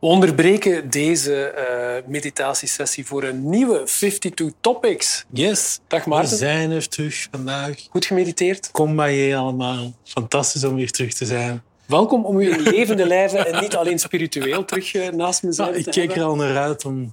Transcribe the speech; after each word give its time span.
We 0.00 0.06
onderbreken 0.06 0.90
deze 0.90 1.44
eh, 1.44 2.08
meditatiesessie 2.10 3.06
voor 3.06 3.22
een 3.22 3.48
nieuwe 3.48 3.82
52 3.84 4.50
Topics. 4.60 5.24
Yes, 5.32 5.78
Dag 5.86 6.04
we 6.04 6.10
Maarten. 6.10 6.36
zijn 6.36 6.70
er 6.70 6.88
terug 6.88 7.26
vandaag. 7.30 7.86
Goed 7.90 8.06
gemediteerd. 8.06 8.70
Kom 8.70 8.96
bij 8.96 9.16
je 9.16 9.36
allemaal. 9.36 9.92
Fantastisch 10.04 10.64
om 10.64 10.74
weer 10.74 10.90
terug 10.90 11.12
te 11.12 11.26
zijn. 11.26 11.62
Welkom 11.86 12.24
om 12.24 12.40
u 12.40 12.50
in 12.50 12.60
levende 12.60 13.06
lijven 13.06 13.46
en 13.46 13.60
niet 13.60 13.76
alleen 13.76 13.98
spiritueel 13.98 14.64
terug 14.64 14.94
eh, 14.94 15.08
naast 15.08 15.42
me 15.42 15.52
zijn 15.52 15.74
ik 15.74 15.84
te 15.84 15.90
kijk 15.90 16.16
er 16.16 16.22
al 16.22 16.36
naar 16.36 16.56
uit 16.56 16.84
om 16.84 17.12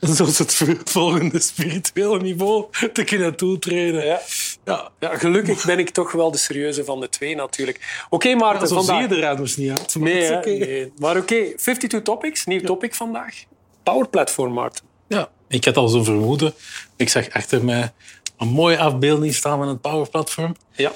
zoals 0.00 0.38
het 0.38 0.62
volgende 0.84 1.40
spirituele 1.40 2.20
niveau 2.22 2.64
te 2.92 3.04
kunnen 3.04 3.36
toetreden. 3.36 4.04
Ja. 4.06 4.20
Ja, 4.66 4.90
Ja, 5.00 5.18
gelukkig 5.18 5.64
ben 5.64 5.78
ik 5.78 5.90
toch 5.90 6.12
wel 6.12 6.30
de 6.30 6.38
serieuze 6.38 6.84
van 6.84 7.00
de 7.00 7.08
twee 7.08 7.34
natuurlijk. 7.34 8.06
Oké 8.10 8.34
Maarten, 8.34 8.68
zo 8.68 8.74
vandaag... 8.74 9.00
zie 9.00 9.08
je 9.08 9.16
eruit 9.16 9.38
dus 9.38 9.56
niet 9.56 9.70
uit. 9.70 9.96
maar 9.96 10.10
Nee, 10.10 10.92
maar 10.98 11.16
oké. 11.16 11.54
52 11.56 12.02
Topics, 12.02 12.44
nieuw 12.44 12.60
topic 12.60 12.94
vandaag. 12.94 13.44
Power 13.82 14.08
Platform, 14.08 14.52
Maarten. 14.52 14.84
Ja, 15.08 15.30
ik 15.48 15.64
had 15.64 15.76
al 15.76 15.88
zo'n 15.88 16.04
vermoeden. 16.04 16.54
Ik 16.96 17.08
zag 17.08 17.30
achter 17.30 17.64
mij 17.64 17.92
een 18.38 18.48
mooie 18.48 18.78
afbeelding 18.78 19.34
staan 19.34 19.58
van 19.58 19.68
het 19.68 19.80
Power 19.80 20.08
Platform. 20.08 20.56
Ja. 20.72 20.92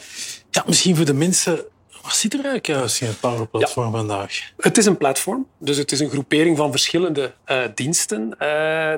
Ja, 0.51 0.65
misschien 0.67 0.97
voor 0.97 1.05
de 1.05 1.15
mensen... 1.15 1.65
Wat 2.03 2.13
zit 2.13 2.33
er 2.33 2.45
eigenlijk 2.45 2.67
juist 2.67 3.01
in 3.01 3.07
het 3.07 3.21
Power 3.21 3.47
Platform 3.47 3.91
vandaag? 3.91 4.53
Het 4.57 4.79
is 4.79 4.87
een 4.87 4.97
platform, 4.97 5.47
dus 5.59 5.77
het 5.77 5.93
is 5.93 6.01
een 6.01 6.11
groepering 6.11 6.57
van 6.57 6.71
verschillende 6.71 7.35
eh, 7.45 7.63
diensten. 7.75 8.35
Eh, 8.39 8.49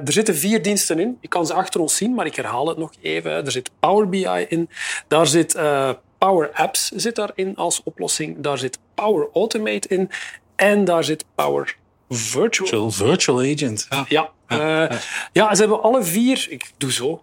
er 0.06 0.12
zitten 0.12 0.36
vier 0.36 0.62
diensten 0.62 0.98
in. 0.98 1.18
Je 1.20 1.28
kan 1.28 1.46
ze 1.46 1.54
achter 1.54 1.80
ons 1.80 1.96
zien, 1.96 2.14
maar 2.14 2.26
ik 2.26 2.36
herhaal 2.36 2.68
het 2.68 2.78
nog 2.78 2.92
even. 3.00 3.30
Er 3.32 3.50
zit 3.50 3.70
Power 3.80 4.08
BI 4.08 4.46
in, 4.48 4.68
daar 5.08 5.26
zit 5.26 5.54
eh, 5.54 5.90
Power 6.18 6.50
Apps 6.52 6.88
zit 6.88 7.14
daarin 7.14 7.56
als 7.56 7.82
oplossing, 7.82 8.36
daar 8.38 8.58
zit 8.58 8.78
Power 8.94 9.28
Automate 9.34 9.88
in 9.88 10.10
en 10.56 10.84
daar 10.84 11.04
zit 11.04 11.24
Power 11.34 11.76
Virtual. 12.08 12.68
Virtual, 12.68 12.90
virtual 12.90 13.40
Agent. 13.40 13.86
Ja. 14.08 14.30
Ja, 14.48 14.90
ja, 15.32 15.54
ze 15.54 15.60
hebben 15.60 15.82
alle 15.82 16.02
vier. 16.02 16.46
Ik 16.50 16.70
doe 16.76 16.92
zo. 16.92 17.22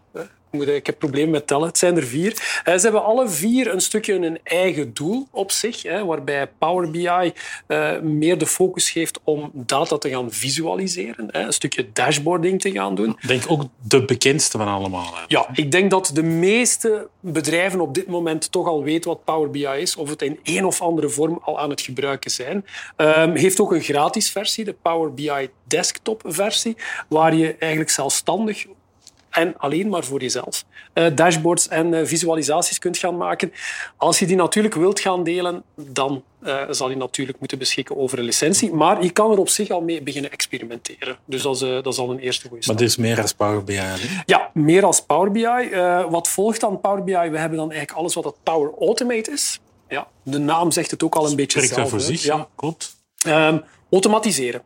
Ik 0.52 0.86
heb 0.86 1.00
problemen 1.00 1.30
met 1.30 1.48
tellen. 1.48 1.68
Het 1.68 1.78
zijn 1.78 1.96
er 1.96 2.04
vier. 2.04 2.62
Eh, 2.64 2.76
Ze 2.76 2.82
hebben 2.82 3.04
alle 3.04 3.30
vier 3.30 3.74
een 3.74 3.82
stukje 3.82 4.14
een 4.14 4.40
eigen 4.44 4.94
doel 4.94 5.28
op 5.32 5.52
zich, 5.52 6.04
waarbij 6.06 6.48
Power 6.58 6.92
BI 6.92 7.34
eh, 7.68 8.00
meer 8.00 8.38
de 8.38 8.48
focus 8.48 8.90
geeft 8.90 9.20
om 9.24 9.52
data 9.54 9.98
te 9.98 10.10
gaan 10.10 10.32
visualiseren, 10.32 11.28
een 11.32 11.54
stukje 11.54 11.88
dashboarding 11.94 12.62
te 12.62 12.72
gaan 12.72 12.96
doen. 12.96 13.10
Ik 13.22 13.28
denk 13.28 13.44
ook 13.48 13.64
de 13.82 14.06
bekendste 14.06 14.58
van 14.58 14.68
allemaal. 14.68 15.14
Ja, 15.28 15.48
ik 15.54 15.72
denk 15.72 15.92
dat 15.92 16.12
de 16.14 16.24
meeste 16.24 17.08
bedrijven 17.20 17.82
op 17.82 17.94
dit 17.94 18.08
moment 18.08 18.52
toch 18.52 18.68
al 18.68 18.84
weten 18.84 19.10
wat 19.10 19.24
Power 19.24 19.50
BI 19.50 19.66
is, 19.66 19.96
of 19.96 20.10
het 20.10 20.22
in 20.22 20.40
een 20.44 20.66
of 20.66 20.82
andere 20.82 21.10
vorm 21.10 21.40
al 21.44 21.60
aan 21.60 21.70
het 21.70 21.82
gebruiken 21.82 22.32
zijn. 22.32 22.66
Ehm 22.96 23.36
heeft 23.36 23.60
ook 23.60 23.72
een 23.72 23.82
gratis 23.82 24.32
versie, 24.32 24.64
de 24.66 24.76
Power 24.82 25.14
BI 25.14 25.50
desktop 25.64 26.22
versie, 26.26 26.76
waar 27.08 27.36
je 27.36 27.56
eigenlijk 27.60 27.92
zelfstandig 27.92 28.66
en 29.30 29.54
alleen 29.58 29.90
maar 29.90 30.04
voor 30.04 30.22
jezelf 30.22 30.66
eh, 30.94 31.06
dashboards 31.16 31.68
en 31.68 31.94
eh, 31.94 32.06
visualisaties 32.06 32.80
kunt 32.80 32.98
gaan 32.98 33.18
maken. 33.18 33.52
Als 33.98 34.20
je 34.20 34.26
die 34.26 34.36
natuurlijk 34.36 34.76
wilt 34.76 35.00
gaan 35.00 35.24
delen, 35.24 35.64
dan 35.76 36.24
eh, 36.42 36.62
zal 36.70 36.90
je 36.90 36.96
natuurlijk 36.96 37.40
moeten 37.40 37.58
beschikken 37.58 37.98
over 37.98 38.20
een 38.20 38.26
licentie. 38.26 38.74
Maar 38.74 39.04
je 39.04 39.10
kan 39.10 39.32
er 39.32 39.38
op 39.38 39.50
zich 39.50 39.70
al 39.70 39.82
mee 39.82 40.02
beginnen 40.02 40.32
experimenteren. 40.32 41.18
Dus 41.26 41.42
dat 41.42 41.54
is, 41.56 41.60
dat 41.60 41.88
is 41.88 41.98
al 41.98 42.12
een 42.12 42.20
eerste 42.20 42.48
goede 42.48 42.64
stap. 42.64 42.76
Maar 42.76 42.84
dit 42.84 42.92
is 42.92 42.98
meer 42.98 43.22
als 43.22 43.34
Power 43.34 43.64
BI. 43.64 43.74
hè? 43.76 43.96
Ja, 44.26 44.50
meer 44.54 44.86
als 44.86 45.02
Power 45.02 45.32
BI. 45.32 45.70
Wat 46.10 46.28
volgt 46.28 46.60
dan 46.62 46.80
Power 46.82 47.04
BI? 47.04 47.12
We 47.30 47.38
hebben 47.38 47.58
dan 47.58 47.70
eigenlijk 47.72 48.00
alles 48.00 48.14
wat 48.14 48.24
het 48.24 48.36
Power 48.44 48.72
Automate 48.80 49.32
is. 49.32 49.60
Ja, 49.90 50.08
de 50.24 50.38
naam 50.40 50.72
zegt 50.72 50.92
het 50.92 51.04
ook 51.04 51.16
al 51.16 51.26
een 51.30 51.36
beetje 51.36 51.60
Spreekt 51.60 51.68
zelf. 51.76 51.90
daar 51.90 52.00
voor 52.00 52.08
zich, 52.16 52.24
Ja. 52.24 52.36
ja. 52.36 52.48
klopt. 52.56 52.96
Ehm, 53.26 53.58
automatiseren. 53.92 54.62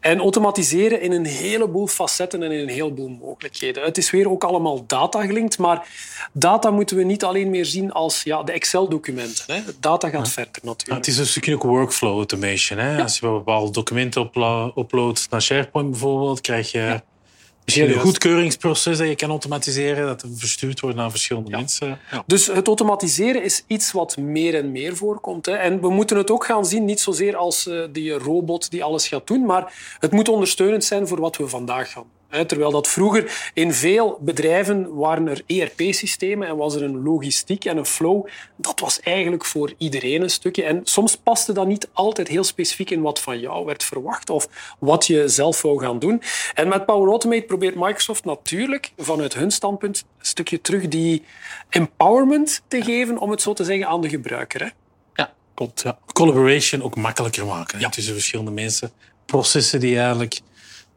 En 0.00 0.18
automatiseren 0.18 1.00
in 1.00 1.12
een 1.12 1.24
heleboel 1.26 1.86
facetten 1.86 2.42
en 2.42 2.52
in 2.52 2.60
een 2.60 2.74
heleboel 2.74 3.08
mogelijkheden. 3.08 3.82
Het 3.82 3.98
is 3.98 4.10
weer 4.10 4.30
ook 4.30 4.44
allemaal 4.44 4.86
data 4.86 5.20
gelinkt, 5.26 5.58
maar 5.58 5.86
data 6.32 6.70
moeten 6.70 6.96
we 6.96 7.02
niet 7.02 7.24
alleen 7.24 7.50
meer 7.50 7.64
zien 7.66 7.92
als 7.92 8.22
ja, 8.22 8.42
de 8.42 8.52
Excel-documenten. 8.52 9.54
hè. 9.54 9.60
Data 9.80 10.08
gaat 10.08 10.28
verder 10.28 10.60
Ja, 10.62 10.68
natuurlijk. 10.68 10.98
het 10.98 11.14
is 11.14 11.18
een 11.18 11.26
stukje 11.26 11.54
ook 11.54 11.62
workflow 11.62 12.16
automation. 12.16 12.78
Hè? 12.78 13.02
Als 13.02 13.18
je 13.18 13.26
bepaalde 13.26 13.70
documenten 13.72 14.22
uplo- 14.22 14.72
uploadt 14.76 15.26
naar 15.30 15.42
SharePoint 15.42 15.90
bijvoorbeeld, 15.90 16.40
krijg 16.40 16.72
je 16.72 17.00
misschien 17.64 17.84
een 17.84 17.90
juist. 17.90 18.06
goedkeuringsproces 18.06 18.98
dat 18.98 19.08
je 19.08 19.16
kan 19.16 19.30
automatiseren, 19.30 20.06
dat 20.06 20.24
verstuurd 20.34 20.80
wordt 20.80 20.96
naar 20.96 21.10
verschillende 21.10 21.50
mensen. 21.50 21.98
Ja. 22.10 22.22
Dus 22.26 22.46
het 22.46 22.66
automatiseren 22.66 23.44
is 23.44 23.64
iets 23.66 23.92
wat 23.92 24.16
meer 24.16 24.54
en 24.54 24.72
meer 24.72 24.96
voorkomt. 24.96 25.46
Hè. 25.46 25.52
En 25.52 25.80
we 25.80 25.90
moeten 25.90 26.16
het 26.16 26.30
ook 26.30 26.44
gaan 26.44 26.66
zien, 26.66 26.84
niet 26.84 27.00
zozeer 27.00 27.36
als 27.36 27.66
eh, 27.66 27.82
die 27.92 28.12
robot 28.12 28.70
die 28.70 28.84
alles 28.84 29.08
gaat 29.08 29.26
doen, 29.26 29.46
maar 29.46 29.96
het 29.98 30.10
moet 30.10 30.28
ondersteunend 30.28 30.84
zijn 30.84 31.08
voor 31.08 31.20
wat 31.20 31.36
we 31.36 31.48
vandaag 31.48 31.92
gaan. 31.92 32.06
Terwijl 32.46 32.70
dat 32.70 32.88
vroeger 32.88 33.50
in 33.54 33.72
veel 33.72 34.18
bedrijven 34.20 34.94
waren 34.94 35.28
er 35.28 35.42
ERP-systemen 35.46 36.48
en 36.48 36.56
was 36.56 36.74
er 36.74 36.82
een 36.82 37.02
logistiek 37.02 37.64
en 37.64 37.76
een 37.76 37.86
flow. 37.86 38.26
Dat 38.56 38.80
was 38.80 39.00
eigenlijk 39.00 39.44
voor 39.44 39.72
iedereen 39.78 40.22
een 40.22 40.30
stukje. 40.30 40.62
En 40.64 40.80
soms 40.84 41.16
paste 41.16 41.52
dat 41.52 41.66
niet 41.66 41.88
altijd 41.92 42.28
heel 42.28 42.44
specifiek 42.44 42.90
in 42.90 43.02
wat 43.02 43.20
van 43.20 43.40
jou 43.40 43.64
werd 43.64 43.84
verwacht 43.84 44.30
of 44.30 44.48
wat 44.78 45.06
je 45.06 45.28
zelf 45.28 45.62
wou 45.62 45.80
gaan 45.80 45.98
doen. 45.98 46.22
En 46.54 46.68
met 46.68 46.86
Power 46.86 47.08
Automate 47.08 47.42
probeert 47.42 47.74
Microsoft 47.74 48.24
natuurlijk 48.24 48.92
vanuit 48.96 49.34
hun 49.34 49.50
standpunt 49.50 50.04
een 50.18 50.26
stukje 50.26 50.60
terug 50.60 50.88
die 50.88 51.22
empowerment 51.68 52.62
te 52.68 52.82
geven, 52.82 53.18
om 53.18 53.30
het 53.30 53.42
zo 53.42 53.52
te 53.52 53.64
zeggen, 53.64 53.86
aan 53.86 54.00
de 54.00 54.08
gebruiker. 54.08 54.60
Hè? 54.60 54.68
Ja, 55.14 55.32
klopt. 55.54 55.82
Ja. 55.82 55.98
Collaboration 56.12 56.82
ook 56.82 56.96
makkelijker 56.96 57.46
maken 57.46 57.90
tussen 57.90 58.14
verschillende 58.14 58.50
mensen. 58.50 58.90
Processen 59.26 59.80
die 59.80 59.96
eigenlijk 59.96 60.40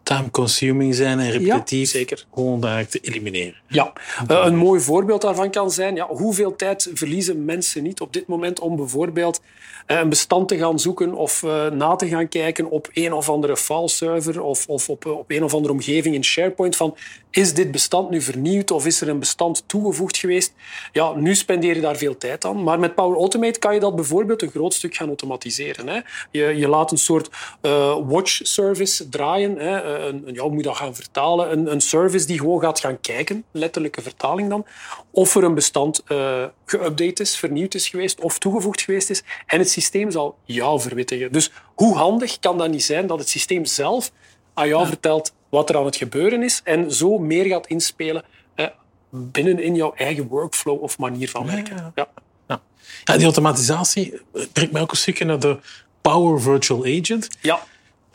time-consuming 0.05 0.95
zijn 0.95 1.19
en 1.19 1.31
repetitief, 1.31 1.89
zeker. 1.89 2.25
gewoon 2.33 2.63
eigenlijk 2.63 2.89
te 2.89 2.99
elimineren. 3.11 3.55
Ja, 3.67 3.93
Eh, 4.27 4.41
een 4.45 4.55
mooi 4.55 4.81
voorbeeld 4.81 5.21
daarvan 5.21 5.51
kan 5.51 5.71
zijn, 5.71 5.95
ja, 5.95 6.07
hoeveel 6.07 6.55
tijd 6.55 6.89
verliezen 6.93 7.45
mensen 7.45 7.83
niet 7.83 8.01
op 8.01 8.13
dit 8.13 8.27
moment 8.27 8.59
om 8.59 8.75
bijvoorbeeld 8.75 9.41
een 9.85 10.09
bestand 10.09 10.47
te 10.47 10.57
gaan 10.57 10.79
zoeken 10.79 11.13
of 11.13 11.44
eh, 11.44 11.69
na 11.69 11.96
te 11.96 12.07
gaan 12.07 12.28
kijken 12.28 12.69
op 12.69 12.90
een 12.94 13.13
of 13.13 13.29
andere 13.29 13.57
fileserver 13.57 14.41
of, 14.41 14.68
of 14.68 14.90
op, 14.90 15.06
op 15.06 15.31
een 15.31 15.44
of 15.44 15.53
andere 15.53 15.73
omgeving 15.73 16.16
in 16.16 16.23
SharePoint 16.23 16.75
van 16.75 16.97
is 17.29 17.53
dit 17.53 17.72
bestand 17.72 18.09
nu 18.09 18.22
vernieuwd 18.22 18.72
of 18.72 18.85
is 18.85 19.01
er 19.01 19.09
een 19.09 19.19
bestand 19.19 19.63
toegevoegd 19.66 20.18
geweest? 20.18 20.53
Ja, 20.91 21.13
nu 21.13 21.35
spendeer 21.35 21.75
je 21.75 21.81
daar 21.81 21.95
veel 21.95 22.18
tijd 22.18 22.45
aan, 22.45 22.63
maar 22.63 22.79
met 22.79 22.95
Power 22.95 23.18
Automate 23.18 23.59
kan 23.59 23.74
je 23.74 23.79
dat 23.79 23.95
bijvoorbeeld 23.95 24.41
een 24.41 24.50
groot 24.50 24.74
stuk 24.74 24.95
gaan 24.95 25.07
automatiseren. 25.07 25.88
Hè. 25.88 26.00
Je, 26.31 26.44
je 26.44 26.68
laat 26.68 26.91
een 26.91 26.97
soort 26.97 27.29
eh, 27.62 27.97
watch 28.06 28.40
service 28.44 29.09
draaien, 29.09 29.57
hè. 29.57 29.81
Eh, 29.81 30.06
Een, 30.06 30.28
een, 30.28 30.34
ja, 30.34 30.41
hoe 30.41 30.50
moet 30.50 30.63
je 30.63 30.68
dat 30.68 30.78
gaan 30.78 30.95
vertalen? 30.95 31.51
Een, 31.51 31.72
een 31.72 31.81
service 31.81 32.25
die 32.25 32.40
gewoon 32.40 32.62
gaat 32.62 32.79
gaan 32.79 33.01
kijken, 33.01 33.44
letterlijke 33.51 34.01
vertaling 34.01 34.50
dan, 34.50 34.66
of 35.12 35.35
er 35.35 35.44
een 35.44 35.53
bestand 35.53 36.03
eh 36.07 36.44
geüpdate 36.66 37.22
is, 37.22 37.38
vernieuwd 37.38 37.74
is 37.74 37.88
geweest 37.88 38.22
of 38.22 38.40
toegevoegd 38.40 38.81
geweest 38.81 39.09
is. 39.09 39.24
En 39.45 39.59
systeem 39.81 40.12
zal 40.12 40.38
jou 40.44 40.81
verwittigen. 40.81 41.31
Dus 41.31 41.52
hoe 41.75 41.96
handig 41.96 42.40
kan 42.40 42.58
dat 42.58 42.69
niet 42.69 42.84
zijn 42.84 43.08
dat 43.08 43.19
het 43.19 43.30
systeem 43.30 43.66
zelf 43.66 44.12
aan 44.53 44.68
jou 44.68 44.88
vertelt 44.88 45.34
wat 45.50 45.69
er 45.69 45.78
aan 45.78 45.86
het 45.86 45.96
gebeuren 45.96 46.44
is 46.44 46.62
en 46.63 46.91
zo 46.91 47.18
meer 47.18 47.46
gaat 47.46 47.68
inspelen 47.68 48.24
eh, 48.56 48.68
binnen 49.09 49.59
in 49.59 49.75
jouw 49.75 49.94
eigen 49.95 50.27
workflow 50.27 50.83
of 50.83 50.98
manier 50.98 51.30
van 51.30 51.45
werken. 51.45 51.75
ja. 51.75 51.92
Ja. 51.95 52.07
Ja. 52.48 52.62
Ja, 53.04 53.13
die 53.16 53.24
automatisatie 53.24 54.22
brengt 54.54 54.72
mij 54.72 54.81
ook 54.81 54.92
een 54.92 54.98
stukje 54.98 55.25
naar 55.25 55.39
de 55.39 55.57
Power 56.01 56.42
Virtual 56.42 56.80
Agent. 56.86 57.28
Ja. 57.42 57.60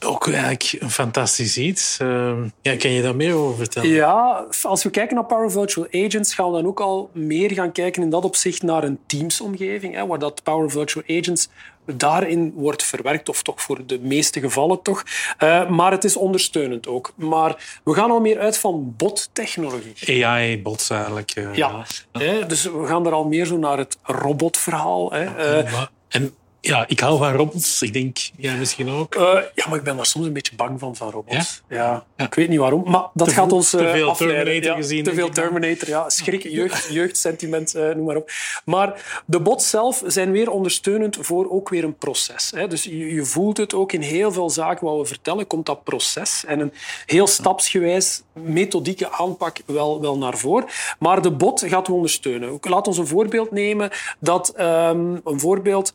Ook 0.07 0.29
eigenlijk 0.29 0.77
een 0.79 0.91
fantastisch 0.91 1.59
iets. 1.59 1.97
Ehm, 2.01 2.43
ja, 2.63 2.77
kan 2.77 2.91
je 2.91 3.03
daar 3.03 3.17
meer 3.17 3.35
over 3.35 3.57
vertellen? 3.57 3.89
Ja, 3.91 4.47
als 4.63 4.83
we 4.83 4.91
kijken 4.91 5.15
naar 5.15 5.25
Power 5.25 5.51
Virtual 5.51 5.87
Agents, 5.91 6.35
gaan 6.35 6.47
we 6.51 6.57
dan 6.57 6.67
ook 6.67 6.81
al 6.81 7.11
meer 7.13 7.53
gaan 7.53 7.73
kijken 7.73 8.03
in 8.03 8.11
dat 8.11 8.25
opzicht 8.25 8.63
naar 8.63 8.85
een 8.85 8.99
Teams-omgeving, 9.07 9.95
hè, 9.95 10.07
waar 10.07 10.19
dat 10.19 10.43
Power 10.43 10.71
Virtual 10.71 11.05
Agents 11.19 11.49
daarin 11.97 12.53
wordt 12.55 12.83
verwerkt, 12.83 13.29
of 13.29 13.43
toch 13.43 13.63
voor 13.63 13.87
de 13.87 13.99
meeste 14.01 14.41
gevallen 14.41 14.83
toch. 14.83 15.03
Eh, 15.39 15.69
maar 15.69 15.91
het 15.91 16.05
is 16.05 16.17
ondersteunend 16.17 16.87
ook. 16.87 17.13
Maar 17.17 17.81
we 17.85 17.95
gaan 17.95 18.11
al 18.11 18.21
meer 18.21 18.39
uit 18.39 18.59
van 18.59 18.95
bot-technologie. 18.97 20.25
AI-bots 20.27 20.91
eigenlijk. 20.91 21.31
eh, 21.31 21.55
Ja, 21.55 21.85
hè, 22.13 22.47
dus 22.47 22.65
we 22.65 22.87
gaan 22.87 23.07
er 23.07 23.13
al 23.13 23.25
meer 23.25 23.47
zo 23.47 23.57
naar 23.57 23.79
het 23.79 23.99
robotverhaal. 24.03 25.13
Hè. 25.13 25.25
Eh, 25.25 25.83
En 26.09 26.35
ja, 26.61 26.85
ik 26.89 27.01
hou 27.01 27.19
van 27.19 27.33
robots. 27.33 27.83
Ik 27.83 27.93
denk, 27.93 28.19
ja, 28.37 28.55
misschien 28.55 28.91
ook. 28.91 29.15
Uh, 29.15 29.39
ja, 29.55 29.69
maar 29.69 29.79
ik 29.79 29.85
ben 29.85 29.97
daar 29.97 30.07
soms 30.07 30.27
een 30.27 30.33
beetje 30.33 30.57
bang 30.57 30.79
van, 30.79 30.97
van 30.97 31.11
robots. 31.11 31.63
Ja? 31.69 32.05
ja. 32.17 32.25
Ik 32.25 32.35
weet 32.35 32.49
niet 32.49 32.59
waarom, 32.59 32.91
maar 32.91 33.05
dat 33.15 33.29
te 33.29 33.35
gaat 33.35 33.53
ons 33.53 33.75
uh, 33.75 33.81
Te 33.81 33.91
veel 33.91 34.15
Terminator 34.15 34.77
gezien. 34.77 35.05
Te 35.05 35.15
veel 35.15 35.31
Terminator, 35.31 35.89
ja. 35.89 36.09
Schrik, 36.09 36.43
jeugd, 36.43 36.89
jeugdsentiment, 36.91 37.77
uh, 37.77 37.95
noem 37.95 38.05
maar 38.05 38.17
op. 38.17 38.31
Maar 38.65 39.23
de 39.27 39.41
bots 39.41 39.71
zelf 39.71 40.03
zijn 40.07 40.31
weer 40.31 40.51
ondersteunend 40.51 41.17
voor 41.21 41.51
ook 41.51 41.69
weer 41.69 41.85
een 41.85 41.97
proces. 41.97 42.53
Hè. 42.55 42.67
Dus 42.69 42.85
je, 42.85 43.15
je, 43.15 43.25
voelt 43.25 43.57
het 43.57 43.75
ook 43.75 43.93
in 43.93 44.01
heel 44.03 44.33
veel 44.33 44.51
zaken 44.51 44.87
wat 44.87 44.99
we 44.99 45.05
vertellen, 45.05 45.47
komt 45.47 45.67
dat 45.67 45.85
proces 45.85 46.45
en 46.47 46.61
een 46.61 46.73
heel 47.07 47.27
stapsgewijs 47.27 48.23
methodieke 48.33 49.11
aanpak 49.11 49.59
wel, 49.67 50.01
wel 50.01 50.19
naar 50.19 50.37
voren. 50.37 50.69
Maar 50.99 51.23
de 51.23 51.31
bot 51.31 51.65
gaat 51.67 51.87
we 51.87 51.93
ondersteunen. 51.93 52.59
Laat 52.61 52.87
ons 52.87 52.99
een 52.99 53.07
voorbeeld 53.07 53.51
nemen 53.51 53.91
dat 54.19 54.55
um, 54.61 55.21
een 55.25 55.41
voorbeeld 55.41 55.93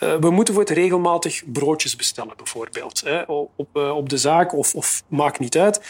uh, 0.00 0.14
we 0.16 0.30
moeten 0.30 0.54
voor 0.54 0.62
het 0.62 0.72
regelmatig 0.72 1.42
broodjes 1.46 1.96
bestellen, 1.96 2.32
bijvoorbeeld. 2.36 3.00
Hè, 3.04 3.22
op, 3.22 3.68
uh, 3.74 3.96
op 3.96 4.08
de 4.08 4.18
zaak 4.18 4.54
of, 4.54 4.74
of 4.74 5.02
maakt 5.08 5.38
niet 5.38 5.58
uit. 5.58 5.80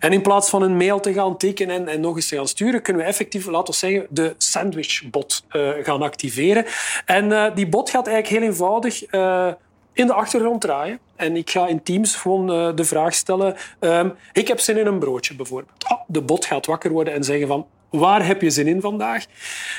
En 0.00 0.12
in 0.12 0.22
plaats 0.22 0.50
van 0.50 0.62
een 0.62 0.76
mail 0.76 1.00
te 1.00 1.12
gaan 1.12 1.36
tekenen 1.36 1.76
en, 1.76 1.88
en 1.88 2.00
nog 2.00 2.16
eens 2.16 2.28
te 2.28 2.36
gaan 2.36 2.48
sturen, 2.48 2.82
kunnen 2.82 3.02
we 3.02 3.08
effectief, 3.08 3.46
laten 3.46 3.72
we 3.72 3.78
zeggen, 3.78 4.06
de 4.10 4.34
sandwichbot 4.38 5.44
uh, 5.52 5.70
gaan 5.82 6.02
activeren. 6.02 6.64
En 7.04 7.54
die 7.54 7.68
bot 7.68 7.90
gaat 7.90 8.06
eigenlijk 8.06 8.38
heel 8.38 8.50
eenvoudig 8.50 9.02
in 9.92 10.06
de 10.06 10.12
achtergrond 10.12 10.60
draaien. 10.60 10.98
En 11.16 11.36
ik 11.36 11.50
ga 11.50 11.66
in 11.66 11.82
Teams 11.82 12.16
gewoon 12.16 12.76
de 12.76 12.84
vraag 12.84 13.14
stellen: 13.14 13.56
um, 13.80 14.14
ik 14.32 14.48
heb 14.48 14.60
zin 14.60 14.76
in 14.76 14.86
een 14.86 14.98
broodje, 14.98 15.34
bijvoorbeeld. 15.34 15.84
Ah, 15.84 16.00
de 16.06 16.22
bot 16.22 16.44
gaat 16.44 16.66
wakker 16.66 16.90
worden 16.90 17.14
en 17.14 17.24
zeggen 17.24 17.48
van 17.48 17.66
Waar 17.90 18.26
heb 18.26 18.42
je 18.42 18.50
zin 18.50 18.66
in 18.66 18.80
vandaag? 18.80 19.24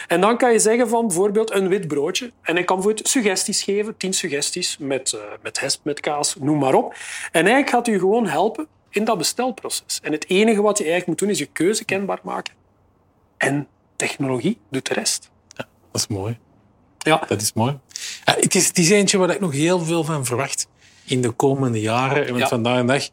En 0.08 0.22
dan 0.22 0.38
kan 0.38 0.52
je 0.52 0.60
zeggen 0.60 0.90
van 0.90 1.08
bijvoorbeeld 1.08 1.52
een 1.52 1.68
wit 1.68 1.88
broodje. 1.88 2.32
En 2.42 2.58
ik 2.58 2.66
kan 2.66 2.76
bijvoorbeeld 2.76 3.08
suggesties 3.08 3.64
geven, 3.64 3.98
tien 3.98 4.14
suggesties 4.14 4.78
met, 4.78 5.12
uh, 5.12 5.22
met 5.42 5.60
hesp, 5.60 5.84
met 5.84 6.00
kaas, 6.00 6.36
noem 6.36 6.60
maar 6.60 6.74
op. 6.74 6.94
En 7.32 7.46
eigenlijk 7.46 7.70
gaat 7.70 7.88
u 7.88 8.00
gewoon 8.00 8.28
helpen 8.28 8.68
in 8.90 9.04
dat 9.04 9.18
bestelproces. 9.18 10.00
En 10.02 10.12
het 10.12 10.30
enige 10.30 10.62
wat 10.62 10.78
je 10.78 10.84
eigenlijk 10.84 11.08
moet 11.08 11.20
doen 11.20 11.30
is 11.30 11.40
je 11.40 11.46
keuze 11.46 11.86
kenbaar 11.86 12.20
maken. 12.24 12.54
En 13.38 13.68
technologie 13.96 14.58
doet 14.70 14.88
de 14.88 14.94
rest. 14.94 15.30
Ja, 15.48 15.68
dat 15.92 16.02
is 16.02 16.08
mooi. 16.08 16.38
Ja. 16.98 17.24
Dat 17.28 17.42
is 17.42 17.54
mooi. 17.54 17.80
Ja, 18.26 18.36
het, 18.40 18.56
is, 18.56 18.68
het 18.68 18.78
is 18.78 18.90
eentje 18.90 19.18
waar 19.18 19.30
ik 19.30 19.40
nog 19.40 19.52
heel 19.52 19.80
veel 19.80 20.04
van 20.04 20.26
verwacht 20.26 20.68
in 21.06 21.22
de 21.22 21.32
komende 21.32 21.82
jaren. 21.82 22.28
En 22.28 22.36
ja. 22.36 22.48
vandaag 22.48 22.80
de 22.80 22.86
dag 22.86 23.10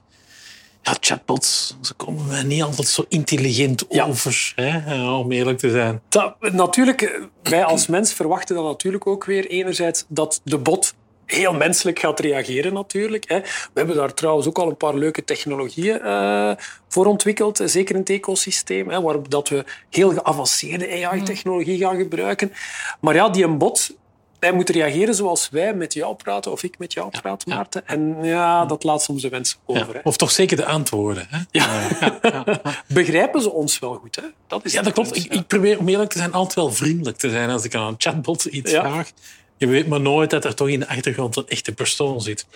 ja, 0.86 0.96
chatbots, 1.00 1.76
ze 1.80 1.94
komen 1.94 2.26
mij 2.26 2.42
niet 2.42 2.62
altijd 2.62 2.88
zo 2.88 3.04
intelligent 3.08 3.90
over, 3.90 4.52
hè, 4.56 5.10
om 5.10 5.32
eerlijk 5.32 5.58
te 5.58 5.70
zijn. 5.70 6.00
Dat, 6.08 6.36
natuurlijk, 6.40 7.02
eh, 7.02 7.22
wij 7.42 7.64
als 7.64 7.86
mens 7.86 8.12
verwachten 8.12 8.56
dan 8.56 8.64
natuurlijk 8.64 9.06
ook 9.06 9.24
weer 9.24 9.46
enerzijds 9.46 10.04
dat 10.08 10.40
de 10.44 10.58
bot 10.58 10.94
heel 11.26 11.52
menselijk 11.52 11.98
gaat 11.98 12.20
reageren 12.20 12.72
natuurlijk. 12.72 13.28
Hè. 13.28 13.40
We 13.40 13.70
hebben 13.74 13.96
daar 13.96 14.14
trouwens 14.14 14.46
ook 14.46 14.58
al 14.58 14.68
een 14.68 14.76
paar 14.76 14.94
leuke 14.94 15.24
technologieën 15.24 16.00
uh, 16.04 16.52
voor 16.88 17.06
ontwikkeld, 17.06 17.60
eh, 17.60 17.66
zeker 17.66 17.94
in 17.94 18.00
het 18.00 18.10
ecosysteem, 18.10 18.90
hè, 18.90 19.00
waarop 19.00 19.30
dat 19.30 19.48
we 19.48 19.64
heel 19.90 20.10
geavanceerde 20.10 21.06
AI-technologie 21.06 21.78
gaan 21.78 21.96
gebruiken. 21.96 22.52
Maar 23.00 23.14
ja, 23.14 23.28
die 23.28 23.44
een 23.44 23.58
bot 23.58 23.96
hij 24.40 24.52
moet 24.52 24.70
reageren 24.70 25.14
zoals 25.14 25.48
wij 25.50 25.74
met 25.74 25.94
jou 25.94 26.14
praten 26.14 26.52
of 26.52 26.62
ik 26.62 26.78
met 26.78 26.92
jou 26.92 27.10
praat, 27.20 27.46
Maarten. 27.46 27.86
En 27.86 28.16
ja, 28.22 28.64
dat 28.64 28.84
laat 28.84 29.02
soms 29.02 29.22
de 29.22 29.28
wens 29.28 29.58
over. 29.64 29.94
Hè. 29.94 30.00
Of 30.04 30.16
toch 30.16 30.30
zeker 30.30 30.56
de 30.56 30.64
antwoorden. 30.64 31.26
Hè? 31.30 31.38
Ja. 31.50 31.88
Begrijpen 32.86 33.42
ze 33.42 33.52
ons 33.52 33.78
wel 33.78 33.94
goed? 33.94 34.16
Hè? 34.16 34.22
Dat 34.46 34.64
is 34.64 34.72
ja, 34.72 34.82
dat 34.82 34.92
klopt. 34.92 35.16
Ik, 35.16 35.34
ik, 35.34 35.46
probeer 35.46 35.78
om 35.78 35.88
eerlijk 35.88 36.10
te 36.10 36.18
zijn 36.18 36.32
altijd 36.32 36.54
wel 36.54 36.72
vriendelijk 36.72 37.16
te 37.16 37.30
zijn 37.30 37.50
als 37.50 37.64
ik 37.64 37.74
aan 37.74 37.86
een 37.86 37.94
chatbot 37.98 38.44
iets 38.44 38.72
vraag. 38.72 39.10
Je 39.58 39.66
weet 39.66 39.86
maar 39.86 40.00
nooit 40.00 40.30
dat 40.30 40.44
er 40.44 40.54
toch 40.54 40.68
in 40.68 40.80
de 40.80 40.88
achtergrond 40.88 41.36
een 41.36 41.48
echte 41.48 41.72
persoon 41.72 42.20
zit. 42.20 42.46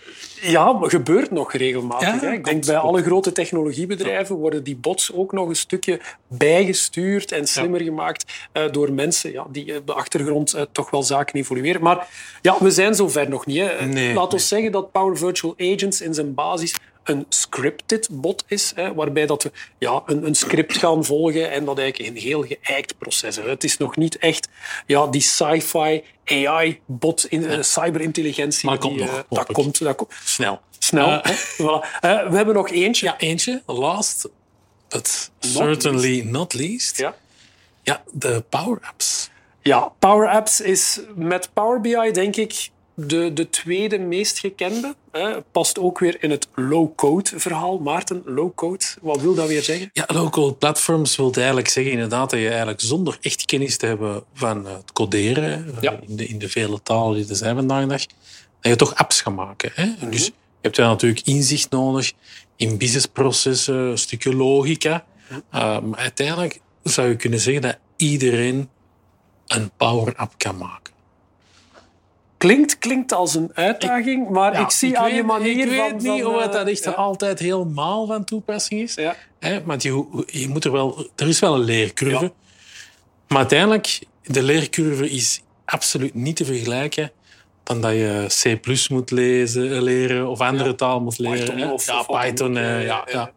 Ja, 0.40 0.78
gebeurt 0.80 1.30
nog 1.30 1.52
regelmatig. 1.52 2.20
hè? 2.20 2.32
Ik 2.32 2.44
denk 2.44 2.66
bij 2.66 2.76
alle 2.76 3.02
grote 3.02 3.32
technologiebedrijven 3.32 4.36
worden 4.36 4.64
die 4.64 4.76
bots 4.76 5.12
ook 5.12 5.32
nog 5.32 5.48
een 5.48 5.56
stukje 5.56 6.00
bijgestuurd 6.28 7.32
en 7.32 7.46
slimmer 7.46 7.80
gemaakt 7.80 8.48
uh, 8.52 8.70
door 8.70 8.92
mensen 8.92 9.32
ja, 9.32 9.46
die 9.50 9.76
op 9.76 9.86
de 9.86 9.92
achtergrond 9.92 10.54
uh, 10.54 10.62
toch 10.72 10.90
wel 10.90 11.02
zaken 11.02 11.38
evolueren. 11.38 11.82
Maar 11.82 12.08
ja, 12.42 12.56
we 12.58 12.70
zijn 12.70 12.94
zover 12.94 13.28
nog 13.28 13.46
niet. 13.46 13.58
Hè. 13.60 13.86
Nee, 13.86 14.14
Laat 14.14 14.32
ons 14.32 14.48
zeggen 14.48 14.72
dat 14.72 14.92
Power 14.92 15.16
Virtual 15.16 15.54
Agents 15.58 16.00
in 16.00 16.14
zijn 16.14 16.34
basis 16.34 16.74
een 17.04 17.26
scripted 17.28 18.08
bot 18.10 18.44
is, 18.46 18.72
hè, 18.74 18.94
waarbij 18.94 19.26
dat 19.26 19.42
we 19.42 19.52
ja, 19.78 20.02
een, 20.06 20.26
een, 20.26 20.34
script 20.34 20.76
gaan 20.76 21.04
volgen 21.04 21.50
en 21.50 21.64
dat 21.64 21.78
eigenlijk 21.78 22.10
een 22.10 22.22
heel 22.22 22.42
geëikt 22.42 22.98
proces 22.98 23.38
is. 23.38 23.44
Het 23.44 23.64
is 23.64 23.76
nog 23.76 23.96
niet 23.96 24.18
echt 24.18 24.48
ja, 24.86 25.06
die 25.06 25.20
sci-fi 25.20 26.02
AI-bot, 26.24 27.26
in, 27.28 27.42
uh, 27.42 27.62
cyberintelligentie. 27.62 28.68
Maar 28.68 28.78
komt 28.78 28.96
nog. 28.96 29.26
dat, 29.28 29.52
komt, 29.52 29.78
dat 29.78 29.96
komt. 29.96 30.12
Snel. 30.24 30.60
Snel. 30.78 31.08
Uh, 31.08 31.26
voilà. 31.26 32.00
we 32.00 32.36
hebben 32.36 32.54
nog 32.54 32.70
eentje. 32.70 33.06
Ja, 33.06 33.18
eentje. 33.18 33.62
Last, 33.66 34.28
but 34.88 35.30
not 35.40 35.52
certainly 35.52 36.08
least. 36.08 36.24
not 36.24 36.54
least. 36.54 36.98
Ja, 36.98 37.16
ja 37.82 38.02
de 38.12 38.44
Power 38.48 38.78
Apps. 38.82 39.30
Ja, 39.62 39.92
Power 39.98 40.28
Apps 40.28 40.60
is 40.60 41.00
met 41.14 41.50
Power 41.52 41.80
BI 41.80 42.10
denk 42.12 42.36
ik 42.36 42.70
de, 42.94 43.32
de 43.32 43.50
tweede 43.50 43.98
meest 43.98 44.38
gekende 44.38 44.94
hè, 45.12 45.40
past 45.42 45.78
ook 45.78 45.98
weer 45.98 46.22
in 46.22 46.30
het 46.30 46.48
low-code 46.54 47.30
verhaal. 47.34 47.78
Maarten, 47.78 48.22
low-code, 48.24 48.84
wat 49.00 49.20
wil 49.20 49.34
dat 49.34 49.48
weer 49.48 49.62
zeggen? 49.62 49.90
Ja, 49.92 50.04
low-code 50.06 50.54
platforms 50.54 51.16
wil 51.16 51.32
eigenlijk 51.32 51.68
zeggen 51.68 51.92
inderdaad 51.92 52.30
dat 52.30 52.40
je 52.40 52.48
eigenlijk 52.48 52.80
zonder 52.80 53.18
echt 53.20 53.44
kennis 53.44 53.76
te 53.76 53.86
hebben 53.86 54.24
van 54.34 54.66
het 54.66 54.92
coderen, 54.92 55.74
ja. 55.80 55.98
in, 56.06 56.16
de, 56.16 56.26
in 56.26 56.38
de 56.38 56.48
vele 56.48 56.82
talen 56.82 57.20
die 57.20 57.28
er 57.28 57.36
zijn 57.36 57.56
vandaag 57.56 57.80
de 57.80 57.86
dag, 57.86 58.06
dat 58.60 58.72
je 58.72 58.76
toch 58.76 58.94
apps 58.94 59.20
gaat 59.20 59.34
maken. 59.34 59.70
Hè? 59.74 59.84
Mm 59.84 60.10
Dus 60.10 60.24
je 60.24 60.32
hebt 60.60 60.76
daar 60.76 60.88
natuurlijk 60.88 61.26
inzicht 61.26 61.70
nodig 61.70 62.12
in 62.56 62.78
businessprocessen, 62.78 63.74
een 63.74 63.98
stukje 63.98 64.34
logica. 64.34 65.04
Mm 65.28 65.42
uh, 65.54 65.80
maar 65.80 65.98
uiteindelijk 65.98 66.60
zou 66.82 67.08
je 67.08 67.16
kunnen 67.16 67.40
zeggen 67.40 67.62
dat 67.62 67.78
iedereen 67.96 68.68
een 69.46 69.70
power-app 69.76 70.34
kan 70.36 70.56
maken. 70.56 70.92
Klinkt, 72.40 72.78
klinkt 72.78 73.12
als 73.12 73.34
een 73.34 73.50
uitdaging, 73.54 74.28
maar 74.28 74.60
ik 74.60 74.70
zie 74.70 74.88
ik 74.88 74.96
aan 74.96 75.04
weet, 75.04 75.14
je 75.14 75.22
manier 75.22 75.66
ik 75.66 75.78
van... 75.78 75.90
Weet 75.90 76.00
niet 76.00 76.24
of 76.24 76.48
dat 76.48 76.68
echt 76.68 76.84
ja. 76.84 76.90
altijd 76.90 77.38
helemaal 77.38 78.06
van 78.06 78.24
toepassing 78.24 78.80
is. 78.80 78.94
Ja. 78.94 79.16
Hè, 79.38 79.64
want 79.64 79.82
je, 79.82 80.24
je 80.26 80.48
moet 80.48 80.64
er 80.64 80.72
wel... 80.72 81.08
Er 81.16 81.28
is 81.28 81.38
wel 81.38 81.54
een 81.54 81.60
leercurve. 81.60 82.24
Ja. 82.24 82.32
Maar 83.28 83.38
uiteindelijk, 83.38 83.98
de 84.22 84.42
leercurve 84.42 85.10
is 85.10 85.42
absoluut 85.64 86.14
niet 86.14 86.36
te 86.36 86.44
vergelijken 86.44 87.12
dan 87.62 87.80
dat 87.80 87.92
je 87.92 88.58
C++ 88.60 88.88
moet 88.90 89.10
lezen, 89.10 89.82
leren 89.82 90.28
of 90.28 90.40
andere 90.40 90.74
taal 90.74 91.00
moet 91.00 91.18
leren. 91.18 91.54
Python 91.54 91.72
of, 91.72 91.86
ja, 91.86 92.00
of 92.00 92.20
Python. 92.20 92.56
Uh, 92.56 92.84
ja, 92.84 93.06
ja. 93.12 93.32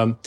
Um, 0.00 0.18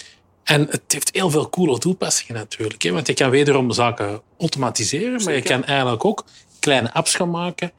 en 0.44 0.68
het 0.70 0.82
heeft 0.88 1.10
heel 1.14 1.30
veel 1.30 1.50
coole 1.50 1.78
toepassingen 1.78 2.36
natuurlijk. 2.36 2.82
Hè? 2.82 2.92
Want 2.92 3.08
je 3.08 3.14
kan 3.14 3.30
wederom 3.30 3.72
zaken 3.72 4.22
automatiseren, 4.40 5.20
Zeker. 5.20 5.26
maar 5.26 5.34
je 5.34 5.42
kan 5.42 5.64
eigenlijk 5.64 6.06
ook 6.06 6.26
kleine 6.60 6.94
apps 6.94 7.16
gaan 7.16 7.30
maken 7.30 7.72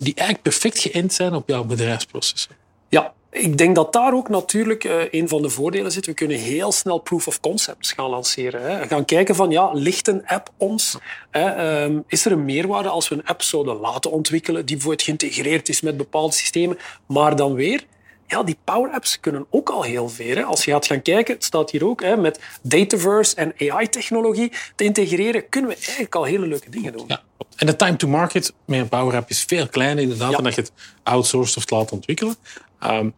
die 0.00 0.14
eigenlijk 0.14 0.42
perfect 0.42 0.78
geënt 0.78 1.12
zijn 1.12 1.34
op 1.34 1.48
jouw 1.48 1.64
bedrijfsprocessen. 1.64 2.50
Ja, 2.88 3.12
ik 3.30 3.58
denk 3.58 3.74
dat 3.74 3.92
daar 3.92 4.14
ook 4.14 4.28
natuurlijk 4.28 4.84
uh, 4.84 5.02
een 5.10 5.28
van 5.28 5.42
de 5.42 5.48
voordelen 5.48 5.92
zit. 5.92 6.06
We 6.06 6.14
kunnen 6.14 6.36
heel 6.36 6.72
snel 6.72 6.98
proof 6.98 7.26
of 7.26 7.40
concepts 7.40 7.92
gaan 7.92 8.10
lanceren. 8.10 8.62
Hè. 8.62 8.86
Gaan 8.86 9.04
kijken 9.04 9.34
van, 9.34 9.50
ja, 9.50 9.70
ligt 9.72 10.08
een 10.08 10.26
app 10.26 10.50
ons? 10.56 10.98
Hè? 11.30 11.82
Um, 11.84 12.04
is 12.06 12.24
er 12.24 12.32
een 12.32 12.44
meerwaarde 12.44 12.88
als 12.88 13.08
we 13.08 13.14
een 13.14 13.26
app 13.26 13.42
zouden 13.42 13.76
laten 13.76 14.10
ontwikkelen 14.10 14.66
die 14.66 14.76
bijvoorbeeld 14.76 15.04
geïntegreerd 15.04 15.68
is 15.68 15.80
met 15.80 15.96
bepaalde 15.96 16.34
systemen, 16.34 16.78
maar 17.06 17.36
dan 17.36 17.54
weer 17.54 17.84
ja, 18.30 18.42
die 18.42 18.56
Power 18.64 18.92
Apps 18.92 19.20
kunnen 19.20 19.46
ook 19.50 19.70
al 19.70 19.82
heel 19.82 20.08
veel. 20.08 20.36
Hè. 20.36 20.42
Als 20.42 20.64
je 20.64 20.70
gaat 20.70 20.86
gaan 20.86 21.02
kijken, 21.02 21.34
het 21.34 21.44
staat 21.44 21.70
hier 21.70 21.86
ook, 21.86 22.02
hè, 22.02 22.16
met 22.16 22.40
Dataverse 22.62 23.34
en 23.34 23.52
AI-technologie 23.58 24.52
te 24.76 24.84
integreren, 24.84 25.48
kunnen 25.48 25.70
we 25.70 25.76
eigenlijk 25.76 26.14
al 26.14 26.24
hele 26.24 26.46
leuke 26.46 26.70
dingen 26.70 26.92
doen. 26.92 27.04
Ja. 27.06 27.22
En 27.56 27.66
de 27.66 27.76
time 27.76 27.96
to 27.96 28.08
market 28.08 28.52
met 28.64 28.80
een 28.80 28.88
Power 28.88 29.16
App 29.16 29.30
is 29.30 29.42
veel 29.42 29.68
kleiner 29.68 30.02
inderdaad 30.02 30.30
ja. 30.30 30.34
dan 30.34 30.44
dat 30.44 30.54
je 30.54 30.60
het 30.60 30.72
outsourced 31.02 31.56
of 31.56 31.70
laat 31.70 31.92
ontwikkelen. 31.92 32.36
Um, 32.82 33.14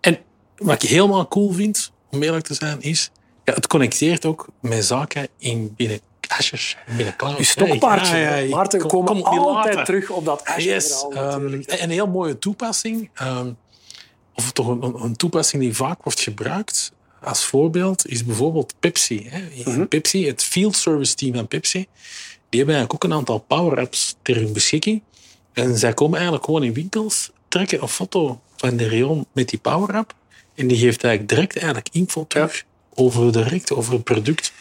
en 0.00 0.18
wat 0.56 0.82
ik 0.82 0.88
helemaal 0.88 1.28
cool 1.28 1.52
vind, 1.52 1.92
om 2.10 2.22
eerlijk 2.22 2.46
te 2.46 2.54
zijn, 2.54 2.80
is 2.80 3.10
ja, 3.44 3.54
het 3.54 3.66
connecteert 3.66 4.24
ook 4.24 4.48
met 4.60 4.84
zaken 4.84 5.28
in 5.38 5.74
binnen 5.76 6.00
Azure, 6.28 6.76
binnen 6.96 7.16
cloud. 7.16 7.38
Je 7.38 7.44
stokpaardje. 7.44 8.16
Ja, 8.16 8.34
ja, 8.34 8.48
Maarten, 8.48 8.86
kom 8.86 9.06
altijd 9.06 9.74
later. 9.74 9.84
terug 9.84 10.10
op 10.10 10.24
dat 10.24 10.44
Azure. 10.44 10.74
Yes, 10.74 11.06
um, 11.14 11.62
een 11.66 11.90
heel 11.90 12.06
mooie 12.06 12.38
toepassing. 12.38 13.10
Um, 13.22 13.56
of 14.34 14.52
toch 14.52 14.68
een, 14.68 15.02
een, 15.02 15.16
toepassing 15.16 15.62
die 15.62 15.74
vaak 15.74 16.02
wordt 16.02 16.20
gebruikt 16.20 16.92
als 17.22 17.44
voorbeeld, 17.44 18.06
is 18.06 18.24
bijvoorbeeld 18.24 18.74
Pepsi. 18.80 19.28
Hè. 19.28 19.40
Mm 19.40 19.74
-hmm. 19.74 19.88
Pepsi, 19.88 20.26
het 20.26 20.42
field 20.42 20.76
service 20.76 21.14
team 21.14 21.34
van 21.34 21.48
Pepsi, 21.48 21.86
die 22.48 22.58
hebben 22.60 22.74
eigenlijk 22.74 22.94
ook 22.94 23.10
een 23.10 23.16
aantal 23.16 23.38
power 23.38 23.80
apps 23.80 24.16
ter 24.22 24.36
hun 24.36 24.52
beschikking. 24.52 25.02
En 25.52 25.78
zij 25.78 25.94
komen 25.94 26.14
eigenlijk 26.14 26.44
gewoon 26.44 26.62
in 26.62 26.72
winkels, 26.72 27.30
trekken 27.48 27.82
een 27.82 27.88
foto 27.88 28.40
van 28.56 28.76
de 28.76 28.88
rayon 28.88 29.26
met 29.32 29.48
die 29.48 29.58
power 29.58 29.96
app. 29.96 30.14
En 30.54 30.66
die 30.66 30.78
geeft 30.78 31.04
eigenlijk 31.04 31.34
direct 31.34 31.56
eigenlijk 31.56 31.88
info 31.92 32.24
terug 32.26 32.56
ja. 32.56 32.62
over, 32.94 33.32
direct 33.32 33.72
over 33.72 33.92
het 33.92 34.04
product. 34.04 34.52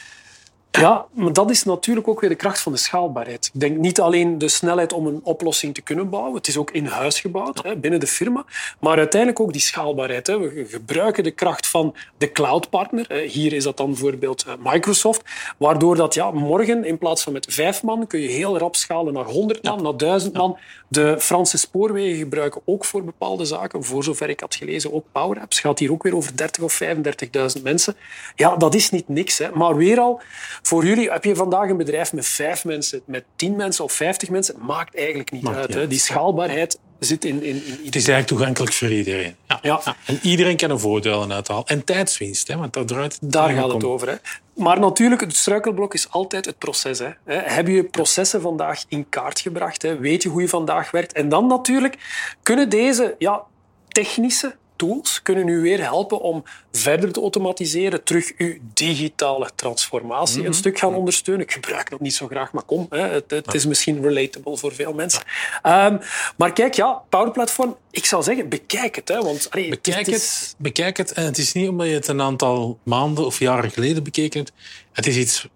Ja, 0.71 1.05
maar 1.13 1.33
dat 1.33 1.49
is 1.49 1.63
natuurlijk 1.63 2.07
ook 2.07 2.19
weer 2.19 2.29
de 2.29 2.35
kracht 2.35 2.61
van 2.61 2.71
de 2.71 2.77
schaalbaarheid. 2.77 3.49
Ik 3.53 3.59
denk 3.59 3.77
niet 3.77 3.99
alleen 3.99 4.37
de 4.37 4.47
snelheid 4.47 4.93
om 4.93 5.07
een 5.07 5.19
oplossing 5.23 5.73
te 5.73 5.81
kunnen 5.81 6.09
bouwen, 6.09 6.35
het 6.35 6.47
is 6.47 6.57
ook 6.57 6.71
in 6.71 6.85
huis 6.85 7.19
gebouwd, 7.19 7.63
hè, 7.63 7.75
binnen 7.75 7.99
de 7.99 8.07
firma, 8.07 8.45
maar 8.79 8.97
uiteindelijk 8.97 9.41
ook 9.41 9.51
die 9.51 9.61
schaalbaarheid. 9.61 10.27
Hè. 10.27 10.39
We 10.39 10.65
gebruiken 10.69 11.23
de 11.23 11.31
kracht 11.31 11.67
van 11.67 11.95
de 12.17 12.31
cloudpartner. 12.31 13.11
Hier 13.11 13.53
is 13.53 13.63
dat 13.63 13.77
dan 13.77 13.89
bijvoorbeeld 13.89 14.45
eh, 14.47 14.53
Microsoft, 14.71 15.21
waardoor 15.57 15.95
dat 15.95 16.13
ja, 16.13 16.31
morgen 16.31 16.85
in 16.85 16.97
plaats 16.97 17.23
van 17.23 17.33
met 17.33 17.47
vijf 17.49 17.83
man 17.83 18.07
kun 18.07 18.19
je 18.19 18.29
heel 18.29 18.57
rap 18.57 18.75
schalen 18.75 19.13
naar 19.13 19.25
100 19.25 19.63
man, 19.63 19.83
naar 19.83 19.97
1000 19.97 20.33
man. 20.33 20.57
De 20.87 21.15
Franse 21.19 21.57
spoorwegen 21.57 22.17
gebruiken 22.17 22.61
ook 22.65 22.85
voor 22.85 23.03
bepaalde 23.03 23.45
zaken, 23.45 23.83
voor 23.83 24.03
zover 24.03 24.29
ik 24.29 24.39
had 24.39 24.55
gelezen, 24.55 24.93
ook 24.93 25.05
Power 25.11 25.39
Apps. 25.39 25.59
Gaat 25.59 25.79
hier 25.79 25.91
ook 25.91 26.03
weer 26.03 26.15
over 26.15 26.37
30 26.37 26.63
of 26.63 26.81
35.000 26.83 27.63
mensen. 27.63 27.95
Ja, 28.35 28.55
dat 28.55 28.75
is 28.75 28.89
niet 28.89 29.07
niks. 29.07 29.37
Hè. 29.37 29.49
Maar 29.51 29.75
weer 29.75 29.99
al, 29.99 30.21
voor 30.69 30.85
jullie 30.85 31.11
heb 31.11 31.23
je 31.23 31.35
vandaag 31.35 31.69
een 31.69 31.77
bedrijf 31.77 32.13
met 32.13 32.25
vijf 32.25 32.65
mensen, 32.65 33.01
met 33.05 33.23
tien 33.35 33.55
mensen 33.55 33.83
of 33.83 33.93
vijftig 33.93 34.29
mensen, 34.29 34.55
maakt 34.59 34.95
eigenlijk 34.95 35.31
niet 35.31 35.47
uit. 35.47 35.73
Hè. 35.73 35.87
Die 35.87 35.99
schaalbaarheid 35.99 36.79
zit 36.99 37.25
in, 37.25 37.43
in, 37.43 37.55
in 37.65 37.85
Het 37.85 37.95
is 37.95 38.07
eigenlijk 38.07 38.27
toegankelijk 38.27 38.73
voor 38.73 38.91
iedereen. 38.91 39.35
Ja. 39.47 39.59
Ja. 39.61 39.81
En 40.05 40.19
iedereen 40.21 40.57
kan 40.57 40.69
er 40.69 40.79
voordelen 40.79 41.33
uithalen. 41.33 41.65
En 41.65 41.83
tijdswinst, 41.83 42.47
hè, 42.47 42.57
want 42.57 42.73
dat 42.73 42.87
draait 42.87 43.17
Daar 43.21 43.49
gaat 43.49 43.73
het 43.73 43.83
over. 43.83 44.09
Hè. 44.09 44.15
Maar 44.53 44.79
natuurlijk, 44.79 45.21
het 45.21 45.35
struikelblok 45.35 45.93
is 45.93 46.09
altijd 46.09 46.45
het 46.45 46.57
proces. 46.57 46.99
Hè. 46.99 47.09
Heb 47.25 47.67
je 47.67 47.73
je 47.73 47.83
processen 47.83 48.41
vandaag 48.41 48.83
in 48.87 49.09
kaart 49.09 49.39
gebracht? 49.39 49.81
Hè? 49.81 49.97
Weet 49.97 50.23
je 50.23 50.29
hoe 50.29 50.41
je 50.41 50.49
vandaag 50.49 50.91
werkt? 50.91 51.13
En 51.13 51.29
dan 51.29 51.47
natuurlijk 51.47 51.97
kunnen 52.43 52.69
deze 52.69 53.15
ja, 53.17 53.43
technische 53.87 54.55
tools 54.79 55.21
kunnen 55.21 55.47
u 55.47 55.61
weer 55.61 55.81
helpen 55.81 56.21
om 56.21 56.43
verder 56.71 57.11
te 57.11 57.21
automatiseren, 57.21 58.03
terug 58.03 58.31
uw 58.37 58.57
digitale 58.73 59.49
transformatie 59.55 60.45
een 60.45 60.53
stuk 60.53 60.79
gaan 60.79 60.95
ondersteunen. 60.95 61.45
Ik 61.45 61.51
gebruik 61.51 61.89
dat 61.89 61.99
niet 61.99 62.13
zo 62.13 62.27
graag, 62.27 62.51
maar 62.51 62.63
kom, 62.63 62.85
hè, 62.89 63.07
het, 63.07 63.31
het 63.31 63.53
is 63.53 63.65
misschien 63.65 64.01
relatable 64.01 64.57
voor 64.57 64.73
veel 64.73 64.93
mensen. 64.93 65.21
Um, 65.63 65.99
maar 66.37 66.53
kijk, 66.53 66.73
ja, 66.73 67.01
Power 67.09 67.31
Platform, 67.31 67.77
ik 67.91 68.05
zou 68.05 68.23
zeggen, 68.23 68.49
bekijk 68.49 68.95
het. 68.95 69.07
Hè, 69.07 69.21
want, 69.21 69.47
allee, 69.51 69.69
Bekijk 69.69 70.07
is- 70.07 70.39
het, 70.39 70.55
bekijk 70.57 70.97
het. 70.97 71.11
En 71.11 71.25
het 71.25 71.37
is 71.37 71.53
niet 71.53 71.69
omdat 71.69 71.87
je 71.87 71.93
het 71.93 72.07
een 72.07 72.21
aantal 72.21 72.79
maanden 72.83 73.25
of 73.25 73.39
jaren 73.39 73.71
geleden 73.71 74.03
bekeken 74.03 74.39
hebt. 74.39 74.51
Het 74.91 75.07
is 75.07 75.15
iets 75.17 75.47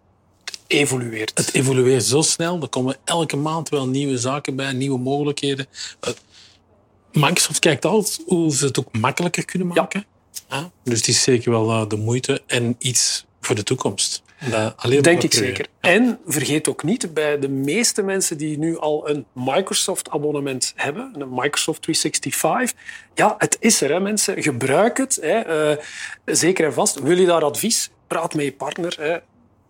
evolueert. 0.67 1.31
Het 1.35 1.53
evolueert 1.53 2.03
zo 2.03 2.21
snel. 2.21 2.61
Er 2.61 2.69
komen 2.69 2.95
elke 3.03 3.35
maand 3.35 3.69
wel 3.69 3.87
nieuwe 3.87 4.17
zaken 4.17 4.55
bij, 4.55 4.73
nieuwe 4.73 4.99
mogelijkheden. 4.99 5.67
Microsoft 7.13 7.59
kijkt 7.59 7.85
altijd 7.85 8.21
hoe 8.25 8.55
ze 8.55 8.65
het 8.65 8.79
ook 8.79 8.97
makkelijker 8.97 9.45
kunnen 9.45 9.67
maken. 9.67 10.05
Ja, 10.49 10.71
Dus 10.83 10.97
het 10.97 11.07
is 11.07 11.21
zeker 11.23 11.51
wel 11.51 11.69
eh, 11.69 11.87
de 11.87 11.95
moeite 11.97 12.41
en 12.47 12.75
iets 12.79 13.25
voor 13.41 13.55
de 13.55 13.63
toekomst. 13.63 14.23
Dat 14.49 14.81
Denk 14.81 14.95
ik 14.95 15.03
proberen. 15.03 15.29
zeker. 15.29 15.65
En 15.79 16.19
vergeet 16.27 16.67
ook 16.67 16.83
niet, 16.83 17.13
bij 17.13 17.39
de 17.39 17.49
meeste 17.49 18.01
mensen 18.01 18.37
die 18.37 18.57
nu 18.57 18.77
al 18.79 19.09
een 19.09 19.25
Microsoft-abonnement 19.33 20.73
hebben, 20.75 21.11
een 21.17 21.29
Microsoft 21.29 21.81
365, 21.81 22.79
ja, 23.13 23.35
het 23.37 23.57
is 23.59 23.81
er, 23.81 23.89
hè, 23.91 23.99
mensen. 23.99 24.43
Gebruik 24.43 24.97
het. 24.97 25.17
Hè. 25.21 25.39
Eh, 25.39 25.77
zeker 26.25 26.65
en 26.65 26.73
vast. 26.73 26.99
Wil 26.99 27.17
je 27.17 27.25
daar 27.25 27.43
advies? 27.43 27.89
Praat 28.07 28.33
met 28.33 28.45
je 28.45 28.51
partner. 28.53 28.95
Hè. 28.99 29.17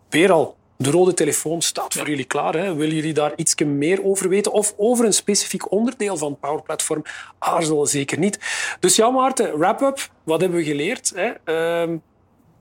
Weer 0.09 0.31
al, 0.31 0.55
de 0.77 0.91
rode 0.91 1.13
telefoon 1.13 1.61
staat 1.61 1.93
voor 1.93 2.09
jullie 2.09 2.25
klaar. 2.25 2.53
Hè. 2.53 2.75
Willen 2.75 2.95
jullie 2.95 3.13
daar 3.13 3.33
iets 3.35 3.55
meer 3.55 4.03
over 4.03 4.29
weten? 4.29 4.51
Of 4.51 4.73
over 4.77 5.05
een 5.05 5.13
specifiek 5.13 5.71
onderdeel 5.71 6.17
van 6.17 6.39
Power 6.39 6.61
Platform? 6.61 7.01
Aarzel 7.39 7.85
zeker 7.85 8.19
niet. 8.19 8.39
Dus 8.79 8.95
ja, 8.95 9.09
Maarten, 9.09 9.57
wrap-up. 9.57 10.09
Wat 10.23 10.41
hebben 10.41 10.57
we 10.59 10.65
geleerd? 10.65 11.11
Hè? 11.15 11.31
Ehm, 11.43 11.97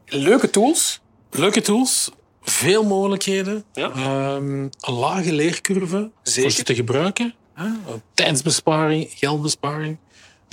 leuke 0.06 0.50
tools. 0.50 1.00
Leuke 1.30 1.60
tools, 1.60 2.10
veel 2.42 2.84
mogelijkheden, 2.84 3.64
Ja. 3.72 3.90
ehm, 3.90 4.60
een 4.80 4.94
lage 4.94 5.32
leercurve 5.32 6.10
Zeker. 6.22 6.42
voor 6.42 6.50
ze 6.50 6.62
te 6.62 6.74
gebruiken. 6.74 7.34
Hè? 7.54 7.66
Tijdsbesparing, 8.14 9.08
geldbesparing. 9.14 9.96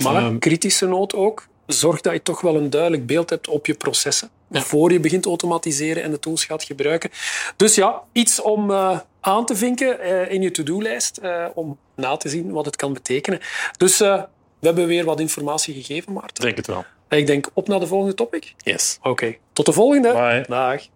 Maar 0.02 0.14
Ehm, 0.16 0.38
kritische 0.38 0.86
noot 0.86 1.14
ook. 1.14 1.46
Zorg 1.72 2.00
dat 2.00 2.12
je 2.12 2.22
toch 2.22 2.40
wel 2.40 2.56
een 2.56 2.70
duidelijk 2.70 3.06
beeld 3.06 3.30
hebt 3.30 3.48
op 3.48 3.66
je 3.66 3.74
processen. 3.74 4.30
Ja. 4.50 4.60
Voor 4.60 4.92
je 4.92 5.00
begint 5.00 5.22
te 5.22 5.28
automatiseren 5.28 6.02
en 6.02 6.10
de 6.10 6.18
tools 6.18 6.44
gaat 6.44 6.62
gebruiken. 6.64 7.10
Dus 7.56 7.74
ja, 7.74 8.02
iets 8.12 8.40
om 8.40 8.70
eh, 8.70 8.98
aan 9.20 9.46
te 9.46 9.56
vinken 9.56 10.00
eh, 10.00 10.32
in 10.32 10.42
je 10.42 10.50
to-do-lijst. 10.50 11.16
eh, 11.16 11.46
om 11.54 11.78
na 11.96 12.16
te 12.16 12.28
zien 12.28 12.50
wat 12.52 12.64
het 12.64 12.76
kan 12.76 12.92
betekenen. 12.92 13.40
Dus 13.76 13.98
we 13.98 14.26
hebben 14.60 14.86
weer 14.86 15.04
wat 15.04 15.20
informatie 15.20 15.74
gegeven, 15.74 16.12
Maarten. 16.12 16.44
denk 16.44 16.56
het 16.56 16.66
wel. 16.66 16.84
Ik 17.08 17.26
denk 17.26 17.50
op 17.52 17.68
naar 17.68 17.80
de 17.80 17.86
volgende 17.86 18.14
topic. 18.14 18.54
Yes. 18.58 18.98
Oké, 19.02 19.36
tot 19.52 19.66
de 19.66 19.72
volgende. 19.72 20.12
Bye. 20.12 20.44
Dag. 20.48 20.82